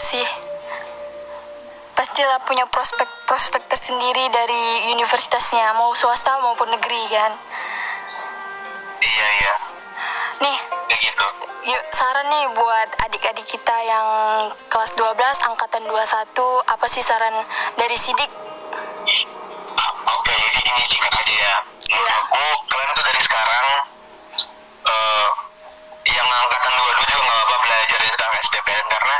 Sih. 0.00 0.24
Pastilah 1.92 2.40
punya 2.42 2.64
prospek-prospek 2.64 3.68
tersendiri 3.68 4.32
dari 4.32 4.64
universitasnya, 4.88 5.76
mau 5.76 5.92
swasta 5.92 6.40
maupun 6.40 6.72
negeri 6.72 7.02
kan. 7.12 7.32
iya 9.00 9.28
iya 9.40 9.54
Nih, 10.40 10.56
kayak 10.88 11.00
gitu 11.00 11.26
yuk 11.62 11.82
saran 11.88 12.24
nih 12.28 12.44
buat 12.52 12.88
adik-adik 13.04 13.44
kita 13.44 13.76
yang 13.80 14.06
kelas 14.68 14.92
12 14.92 15.12
angkatan 15.42 15.84
21, 15.84 16.36
apa 16.64 16.86
sih 16.86 17.00
saran 17.00 17.32
dari 17.76 17.96
Sidik? 17.96 18.28
Ah, 19.74 19.92
oke 20.06 20.32
jadi 20.32 20.68
ini 20.68 20.82
singkat 20.86 21.12
aja 21.14 21.32
ya 21.34 21.54
menurut 21.86 22.00
Iya. 22.02 22.16
aku 22.18 22.40
kalian 22.66 22.90
tuh 22.92 23.04
dari 23.04 23.20
sekarang 23.20 23.66
eh 24.82 25.28
yang 26.10 26.28
angkatan 26.28 26.72
dua 26.74 26.90
dua 26.92 27.06
juga 27.06 27.20
nggak 27.22 27.36
apa-apa 27.38 27.56
belajar 27.60 27.96
dari 27.98 28.10
sekarang 28.10 28.34
SPPN 28.42 28.86
karena 28.86 29.16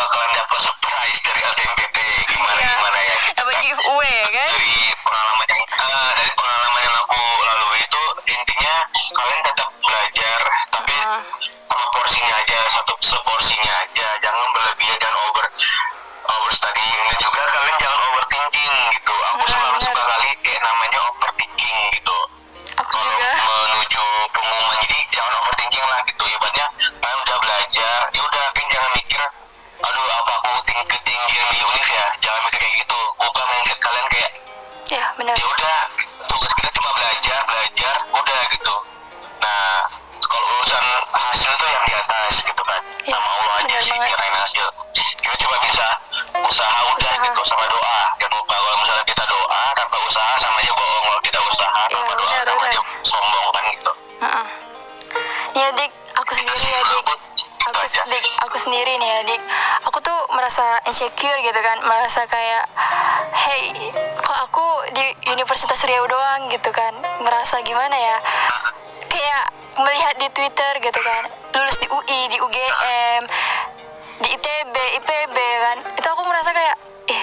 bakalan 0.00 0.30
dapat 0.32 0.58
surprise 0.62 1.18
dari 1.20 1.40
LTMPT 1.44 1.96
gimana 2.26 2.56
Iya. 2.56 2.70
gimana 2.72 2.98
ya 3.00 3.16
Dapat 3.34 3.54
giveaway 3.60 4.12
ya 4.14 4.28
kan? 4.30 4.48
dari 4.50 4.74
pengalaman 4.98 5.46
yang 5.46 5.62
ah, 5.78 6.10
dari 6.14 6.30
pengalaman 6.32 6.80
yang 6.82 6.96
aku 6.98 7.20
lalui 7.42 7.80
itu 7.80 8.02
intinya 8.30 8.74
kalian 9.12 9.40
tetap 9.42 9.68
belajar 9.78 10.40
tapi 10.70 10.94
Mm. 10.96 11.20
sama 11.66 11.86
porsinya 11.90 12.34
aja 12.34 12.58
satu 12.70 12.94
seporsinya 13.02 13.72
aja 13.78 14.08
jangan 14.18 14.46
berlebihan 14.52 14.98
dan 14.98 15.14
over 15.18 15.46
over 16.30 16.50
studying 16.50 17.00
dan 17.06 17.18
juga 17.18 17.42
kalian 17.46 17.76
jangan 17.78 18.00
overthinking 18.06 18.72
gitu 18.90 19.14
ubah 33.16 33.44
mindset 33.48 33.78
kalian 33.78 34.06
kayak 34.08 34.30
Ya, 34.86 35.04
benar. 35.14 35.34
ya 35.34 35.46
udah 35.46 35.78
tugas 36.26 36.50
kita 36.52 36.70
cuma 36.72 36.90
belajar 36.92 37.38
belajar 37.46 37.94
udah 38.10 38.40
gitu. 38.50 38.74
Nah 39.38 39.86
kalau 40.20 40.46
urusan 40.56 40.84
hasil 41.10 41.52
tuh 41.54 41.68
yang 41.68 41.84
di 41.84 41.94
atas 41.94 42.32
gitu 42.42 42.62
kan. 42.64 42.80
Ya, 43.06 43.14
sama 43.14 43.30
Allah 43.32 43.54
aja 43.62 43.78
sih 43.80 43.94
kirain 43.94 44.34
hasil. 44.36 44.66
Kita 44.92 45.34
cuma 45.38 45.56
bisa 45.62 45.86
usaha 46.42 46.78
udah 46.90 47.12
Usaha. 47.12 47.24
gitu 47.24 47.40
sama 47.46 47.64
doa 47.66 47.99
merasa 60.50 60.82
insecure 60.82 61.38
gitu 61.46 61.60
kan, 61.62 61.78
merasa 61.86 62.26
kayak, 62.26 62.66
hey, 63.30 63.70
kok 64.18 64.38
aku 64.50 64.66
di 64.98 65.30
Universitas 65.30 65.78
Riau 65.86 66.02
doang 66.10 66.50
gitu 66.50 66.74
kan, 66.74 66.90
merasa 67.22 67.62
gimana 67.62 67.94
ya? 67.94 68.18
Kayak 69.06 69.54
melihat 69.78 70.18
di 70.18 70.26
Twitter 70.34 70.72
gitu 70.82 71.00
kan, 71.06 71.30
lulus 71.54 71.78
di 71.78 71.86
UI, 71.86 72.20
di 72.34 72.42
UGM, 72.42 73.22
di 74.26 74.28
ITB, 74.34 74.74
IPB 74.74 75.36
kan, 75.38 75.78
itu 75.94 76.08
aku 76.10 76.22
merasa 76.26 76.50
kayak, 76.50 76.74
eh, 77.14 77.22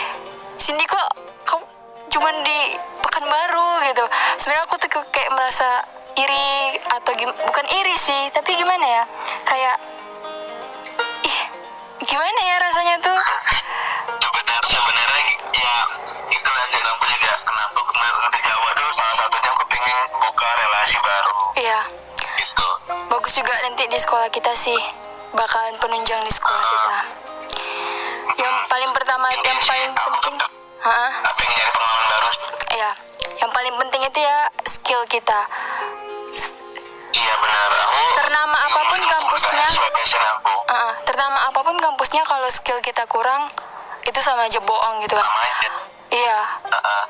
Cindy 0.55 0.87
kok 0.87 1.11
kamu 1.43 1.67
cuman 2.07 2.35
di 2.47 2.79
Pekanbaru 3.03 3.91
gitu. 3.91 4.07
Sebenarnya 4.39 4.71
aku 4.71 4.79
tuh 4.79 5.03
kayak 5.11 5.35
merasa 5.35 5.83
iri 6.15 6.79
atau 6.95 7.11
bukan 7.43 7.65
iri 7.75 7.95
sih, 7.99 8.31
tapi 8.31 8.55
gimana 8.55 8.87
ya? 8.87 9.03
Kayak 9.43 9.83
gimana 12.05 12.39
ya 12.45 12.55
rasanya 12.61 12.95
tuh? 13.01 13.19
sebenarnya 14.21 14.69
sebenarnya 14.69 15.23
ya 15.55 15.75
itulah 16.29 16.65
sih 16.69 16.81
aku 16.81 17.03
juga 17.09 17.31
kenapa 17.41 17.79
kemarin 17.81 18.29
ke 18.29 18.39
Jawa 18.45 18.69
tuh 18.77 18.89
salah 18.93 19.15
satunya 19.17 19.49
aku 19.49 19.63
pengen 19.71 19.97
buka 20.21 20.47
relasi 20.61 20.97
baru 21.01 21.33
Iya, 21.57 21.79
gitu 22.37 22.67
bagus 23.09 23.33
juga 23.33 23.53
nanti 23.65 23.83
di 23.89 23.97
sekolah 23.97 24.29
kita 24.29 24.53
sih 24.53 24.77
bakalan 25.33 25.75
penunjang 25.81 26.21
di 26.23 26.31
sekolah 26.31 26.61
kita. 26.63 26.99
Yang 28.37 28.55
paling 28.69 28.91
pertama, 28.93 29.27
yang 29.33 29.59
paling 29.59 29.91
penting, 29.97 30.35
Hah? 30.81 31.11
Nah, 31.25 31.33
pengen 31.35 31.53
nyari 31.57 31.71
pengalaman 31.73 32.05
baru 32.07 32.29
ya, 32.77 32.91
yang 33.41 33.51
paling 33.51 33.73
penting 33.81 34.01
itu 34.07 34.19
ya 34.21 34.37
skill 34.63 35.01
kita. 35.09 35.41
Iya 37.17 37.33
benar 37.41 37.69
aku 38.67 38.97
kampusnya 39.37 39.65
sesuai 39.69 39.91
passion 39.93 40.23
aku 40.37 40.53
uh, 40.65 40.93
ternama 41.05 41.37
apa 41.45 41.59
pun 41.61 41.77
kampusnya 41.77 42.25
kalau 42.25 42.49
skill 42.49 42.81
kita 42.81 43.05
kurang 43.05 43.49
itu 44.05 44.19
sama 44.21 44.49
aja 44.49 44.57
bohong 44.61 44.97
gitu 45.05 45.13
kan 45.13 45.27
iya 46.09 46.39
Heeh. 46.73 47.03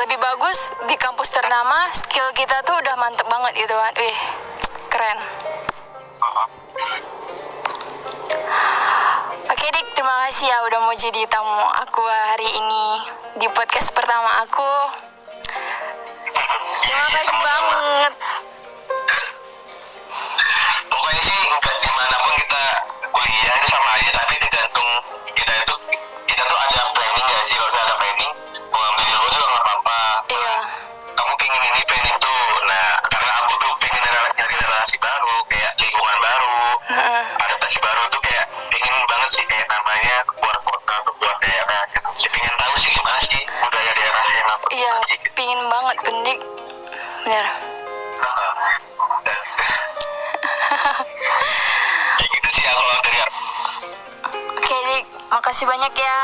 lebih 0.00 0.16
bagus 0.16 0.72
di 0.88 0.96
kampus 0.96 1.28
ternama 1.28 1.92
skill 1.92 2.24
kita 2.32 2.64
tuh 2.64 2.72
udah 2.80 2.94
mantep 2.96 3.28
banget 3.28 3.68
gitu 3.68 3.74
kan 3.76 3.92
wih 4.00 4.18
keren 4.88 5.18
Heeh. 6.24 6.46
Oke 9.48 9.64
Dik, 9.72 9.86
terima 9.96 10.28
kasih 10.28 10.44
ya 10.44 10.60
udah 10.68 10.78
mau 10.84 10.92
jadi 10.92 11.24
tamu 11.32 11.64
aku 11.84 12.04
hari 12.04 12.48
ini 12.52 12.84
di 13.40 13.48
podcast 13.48 13.96
pertama 13.96 14.44
aku. 14.44 14.72
Terima 16.84 17.08
kasih 17.16 17.38
banget. 17.40 18.12
Sih 21.48 21.56
nggak 21.56 21.76
di 21.80 21.90
mana 21.96 22.16
pun 22.20 22.34
kita 22.36 22.62
kuliah 23.08 23.54
itu 23.56 23.68
sama 23.72 23.88
aja 23.96 24.10
tapi 24.20 24.34
tergantung 24.36 24.90
kita 25.32 25.52
itu 25.56 25.74
kita 26.28 26.42
tuh 26.44 26.58
ada 26.60 26.80
planning 26.92 27.24
nggak 27.24 27.42
sih 27.48 27.56
kalau 27.56 27.72
ada 27.72 27.94
planning 27.96 28.32
mau 28.68 28.78
ngambil 28.84 29.04
ilmu 29.08 29.28
juga 29.32 29.46
nggak 29.48 29.64
apa-apa 29.64 30.00
Iya, 30.28 30.56
kamu 31.16 31.32
pengen 31.40 31.60
ini 31.72 31.80
pengen 31.88 32.06
itu 32.12 32.36
nah 32.68 32.88
karena 33.08 33.32
aku 33.40 33.52
tuh 33.64 33.72
pengen 33.80 34.02
nyari 34.36 34.54
relasi 34.60 34.96
baru 35.00 35.34
kayak 35.48 35.72
lingkungan 35.80 36.16
baru 36.20 36.60
Heeh. 36.92 37.22
adaptasi 37.48 37.78
baru 37.80 38.02
tuh 38.12 38.20
kayak 38.20 38.44
pengen 38.68 38.94
banget 39.08 39.30
sih 39.32 39.44
kayak 39.48 39.66
namanya 39.72 40.16
keluar 40.28 40.56
kota 40.68 40.94
atau 41.00 41.12
keluar 41.16 41.36
daerah 41.40 41.80
gitu 41.96 42.08
Jadi 42.12 42.28
pengen 42.36 42.54
tahu 42.60 42.74
sih 42.76 42.90
gimana 42.92 43.20
sih 43.24 43.42
budaya 43.64 43.92
daerah 43.96 44.24
yang 44.36 44.48
aku 44.52 44.66
iya, 44.76 44.94
gitu. 45.08 45.26
pingin 45.32 45.60
banget 45.72 45.96
pendik. 46.04 46.38
Bener. 47.24 47.67
Makasih 55.48 55.64
banyak 55.64 55.94
ya 55.96 56.20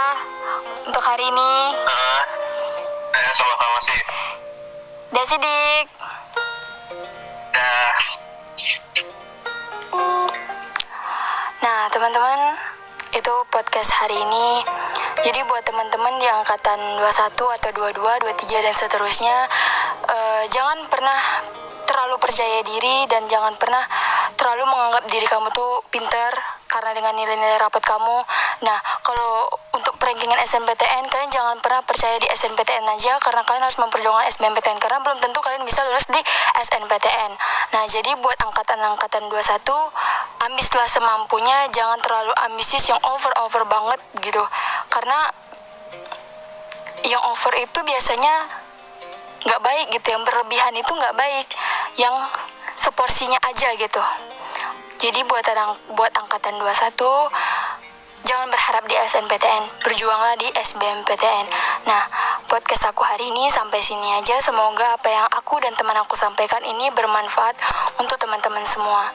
untuk 0.85 1.01
hari 1.01 1.25
ini. 1.25 1.53
Heeh. 1.73 2.23
Eh, 3.17 3.31
sama-sama 3.33 3.79
sih 3.81 4.01
Udah 5.17 5.25
sih 5.25 5.39
Dik. 5.41 5.87
Dah. 7.57 7.97
Nah 11.65 11.89
teman-teman, 11.89 12.53
itu 13.17 13.35
podcast 13.49 13.97
hari 13.97 14.13
ini. 14.13 14.61
Jadi 15.25 15.41
buat 15.49 15.65
teman-teman 15.65 16.21
di 16.21 16.29
angkatan 16.29 17.01
21 17.01 17.49
atau 17.49 17.71
22, 17.81 18.29
23 18.29 18.61
dan 18.61 18.77
seterusnya, 18.77 19.49
eh, 20.05 20.45
jangan 20.53 20.85
pernah 20.93 21.21
terlalu 21.89 22.21
percaya 22.21 22.61
diri 22.61 23.09
dan 23.09 23.25
jangan 23.33 23.57
pernah 23.57 23.89
terlalu 24.37 24.69
menganggap 24.69 25.09
diri 25.09 25.25
kamu 25.25 25.49
tuh 25.57 25.81
pinter 25.89 26.37
karena 26.69 26.91
dengan 26.93 27.17
nilai-nilai 27.17 27.57
rapat 27.57 27.81
kamu. 27.89 28.19
Nah, 28.65 28.81
kalau 29.05 29.53
untuk 29.77 29.93
perankingan 30.01 30.41
SNPTN, 30.41 31.05
kalian 31.13 31.29
jangan 31.29 31.61
pernah 31.61 31.85
percaya 31.85 32.17
di 32.17 32.25
SNPTN 32.33 32.89
aja 32.97 33.21
karena 33.21 33.45
kalian 33.45 33.61
harus 33.61 33.77
memperjuangkan 33.77 34.25
SBMPTN 34.33 34.81
karena 34.81 35.05
belum 35.05 35.21
tentu 35.21 35.39
kalian 35.45 35.69
bisa 35.69 35.85
lulus 35.85 36.09
di 36.09 36.21
SNPTN. 36.65 37.33
Nah, 37.77 37.85
jadi 37.85 38.17
buat 38.25 38.41
angkatan-angkatan 38.41 39.29
21, 39.29 40.49
ambislah 40.49 40.89
semampunya, 40.89 41.69
jangan 41.77 42.01
terlalu 42.01 42.33
ambisius 42.49 42.89
yang 42.89 43.01
over-over 43.05 43.69
banget 43.69 44.01
gitu. 44.25 44.41
Karena 44.89 45.29
yang 47.05 47.21
over 47.29 47.53
itu 47.61 47.79
biasanya 47.85 48.49
nggak 49.45 49.61
baik 49.61 49.87
gitu 49.93 50.09
yang 50.09 50.25
berlebihan 50.25 50.73
itu 50.73 50.89
nggak 50.89 51.13
baik 51.21 51.47
yang 52.01 52.17
seporsinya 52.81 53.37
aja 53.45 53.77
gitu 53.77 54.01
jadi 54.97 55.21
buat 55.29 55.45
orang 55.45 55.77
buat 55.93 56.13
angkatan 56.17 56.57
21 56.57 56.97
jangan 58.25 58.49
berharap 58.49 58.85
di 58.89 58.97
SNPTN 58.97 59.85
berjuanglah 59.85 60.37
di 60.41 60.49
SBMPTN 60.53 61.47
nah 61.85 62.03
podcast 62.55 62.87
aku 62.87 63.03
hari 63.03 63.35
ini 63.35 63.51
sampai 63.51 63.83
sini 63.83 64.15
aja. 64.15 64.39
Semoga 64.39 64.95
apa 64.95 65.09
yang 65.11 65.27
aku 65.33 65.59
dan 65.59 65.75
teman 65.75 65.97
aku 65.99 66.15
sampaikan 66.15 66.63
ini 66.63 66.87
bermanfaat 66.95 67.57
untuk 67.99 68.15
teman-teman 68.15 68.63
semua. 68.63 69.11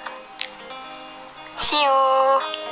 See 1.55 1.79
you 1.79 2.68